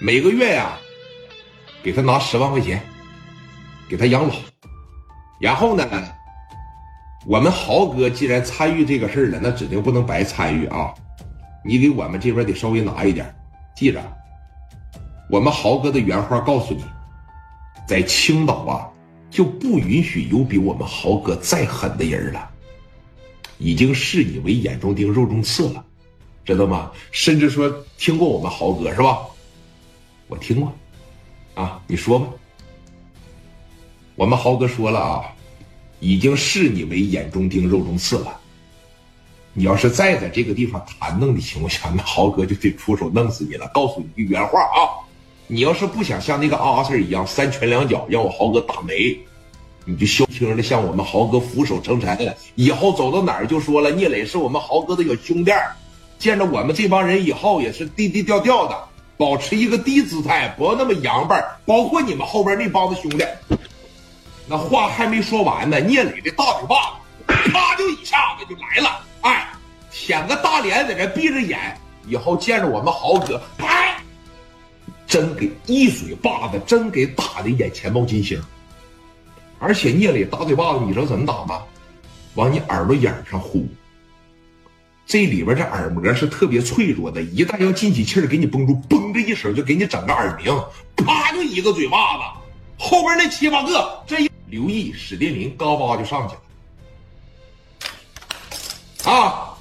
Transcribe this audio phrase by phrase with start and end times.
[0.00, 0.78] 每个月呀，
[1.82, 2.80] 给他拿十万块钱，
[3.88, 4.34] 给他养老。
[5.40, 5.84] 然后呢，
[7.26, 10.94] 我们豪哥既然参与这个事儿了，那指定不能白参与啊！
[11.64, 13.34] 你给我们这边得稍微拿一点，
[13.74, 14.00] 记着，
[15.28, 16.84] 我们豪哥的原话告诉你，
[17.88, 18.86] 在青岛啊，
[19.28, 22.48] 就不允许有比我们豪哥再狠的人了，
[23.58, 25.84] 已经视你为眼中钉、肉中刺了，
[26.44, 26.92] 知道吗？
[27.10, 29.18] 甚至说听过我们豪哥是吧？
[30.28, 30.72] 我听过，
[31.54, 32.26] 啊，你说吧。
[34.14, 35.24] 我们豪哥说了啊，
[36.00, 38.38] 已经视你为眼中钉、肉中刺了。
[39.54, 43.68] 你要是再在这个地方谈弄的情况下，那豪哥就得出手弄死你了。
[43.72, 45.02] 告诉你句原话啊，
[45.46, 49.18] 你要是不想像那个阿 Sir 一样三拳两脚让我豪哥打没，
[49.84, 52.36] 你就消停的向我们豪哥俯首称臣。
[52.54, 55.50] 以后走到哪儿就说了，聂磊是我们豪哥的小兄弟，
[56.18, 61.36] 见着我们这帮人以后也是低低调调的，保持一个低姿态，不要那么洋巴。
[61.66, 63.22] 包括你们后边那帮子兄弟。
[64.46, 69.04] 那话还没说完呢，聂磊的大嘴巴子，啪就一下子就来了。
[69.20, 69.46] 哎，
[69.90, 74.00] 舔个大脸在这闭着眼，以后见着我们豪哥，啪，
[75.06, 78.40] 真给一嘴巴子，真给打的眼前冒金星。
[79.58, 81.62] 而且聂磊大嘴巴子，你知道怎么打吗？
[82.34, 83.66] 往你耳朵眼上呼。
[85.08, 90.54] 这里边这耳膜是特别脆弱的，一旦要进起气儿，给你绷住，嘣的一声就给你整个耳鸣，
[90.96, 92.24] 啪就一个嘴巴子。
[92.76, 94.30] 后边那七八个，这一。
[94.48, 96.34] 刘毅、史殿林嘎巴就上去
[99.06, 99.54] 了，啊！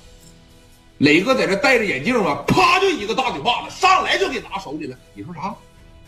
[0.97, 4.97] 磊哥在这戴着眼镜嘛，啪就一个大嘴巴子，上来就给拿手里了。
[5.13, 5.55] 你说啥？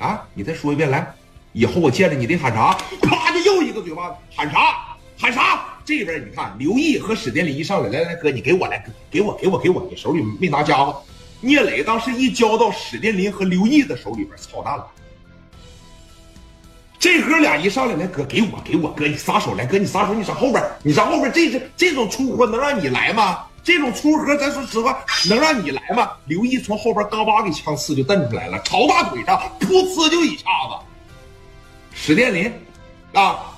[0.05, 0.27] 啊！
[0.33, 1.15] 你再说一遍来，
[1.53, 2.77] 以后我见着你得喊啥？
[3.01, 4.97] 啪就又一个嘴巴子，喊啥？
[5.17, 5.63] 喊啥？
[5.89, 11.01] 这边你看，刘毅和史殿林一上来，来来哥，你给我来，给我给我给我，你手里没拿家伙。
[11.41, 14.85] 聂磊当时一交到史殿林和刘毅的手里边，操蛋了。
[16.99, 23.39] 这哥俩一上来，来哥给我给我哥，你撒手来哥，你撒手，你上后边，你上后边，这这这种粗活能让你来吗？
[23.63, 26.11] 这种粗活，咱说实话，能让你来吗？
[26.27, 30.85] 刘毅从后边嘎巴给枪刺就蹬出来了，朝大腿上噗呲就一下子。
[31.95, 32.53] 史殿林，
[33.13, 33.57] 啊，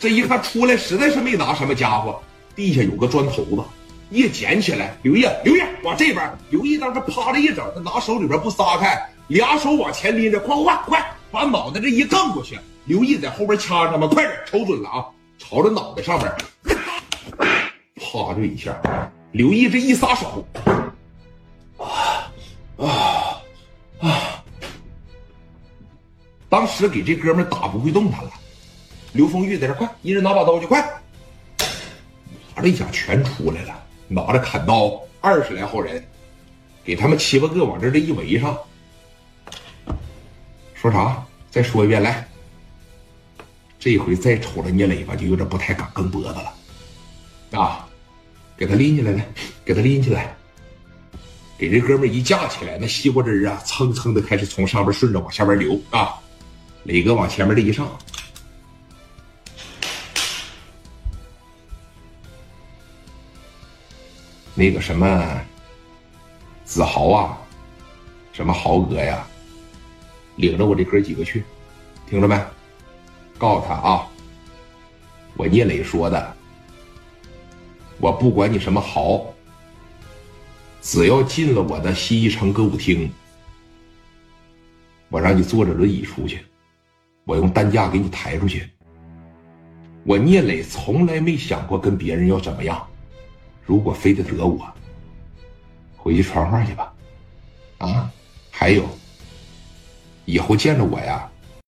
[0.00, 2.18] 这一看出来，实在是没拿什么家伙，
[2.56, 3.62] 地下有个砖头子，
[4.08, 11.06] 一捡起来，刘烨，刘烨往这边，刘烨当时啪的一整，他拿手里边不撒开，俩手往前拎着，快快快！
[11.30, 15.04] 把脑袋这一杠过去，刘烨在后边掐他嘛，快点瞅准了啊！
[15.38, 16.34] 朝着脑袋上边，
[17.96, 18.74] 啪就一下。
[19.32, 20.44] 刘毅这一撒手，
[21.76, 22.32] 啊
[22.78, 23.42] 啊
[24.00, 24.42] 啊！
[26.48, 28.30] 当时给这哥们打不会动弹了。
[29.12, 30.80] 刘丰玉在这快，一人拿把刀去，快！
[32.54, 36.04] 啪的一下全出来了，拿着砍刀，二十来号人，
[36.84, 38.56] 给他们七八个往这这一围上。
[40.74, 41.22] 说啥？
[41.50, 42.26] 再说一遍来。
[43.78, 47.60] 这回再瞅着聂磊吧，就有点不太敢跟脖子了。
[47.60, 47.88] 啊，
[48.56, 49.26] 给他拎起来，来，
[49.64, 50.36] 给他拎起来。
[51.58, 56.14] 给这哥们一架起来，那西瓜汁啊，蹭蹭的开始从上边顺着往下边流啊。
[56.84, 57.90] 磊哥往前面这一上，
[64.60, 65.40] 那个什么
[66.66, 67.38] 子豪啊，
[68.30, 69.26] 什么豪哥呀。
[70.36, 71.42] 领着我这哥几个去，
[72.06, 72.38] 听着没？
[73.38, 74.06] 告诉他啊，
[75.34, 76.36] 我聂磊说的，
[77.96, 79.24] 我不管你什么豪，
[80.82, 83.10] 只要进了我的西城歌舞厅，
[85.08, 86.44] 我让你坐着轮椅出去，
[87.24, 88.68] 我用担架给你抬出去。
[90.04, 92.86] 我聂磊从来没想过跟别人要怎么样，
[93.64, 94.66] 如果非得得我，
[95.96, 96.92] 回去传话去吧。
[97.78, 98.10] 啊，
[98.50, 98.84] 还有。
[100.26, 101.28] 以后见着我呀，